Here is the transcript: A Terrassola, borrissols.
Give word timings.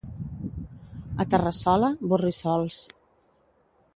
A 1.23 1.27
Terrassola, 1.33 1.91
borrissols. 2.13 2.83